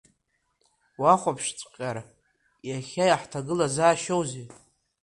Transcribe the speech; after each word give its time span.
Уахәаԥшҵәҟ-ьар, 1.01 1.97
иахьа 2.69 3.05
иаҳҭагылазаашьоузеи? 3.07 4.47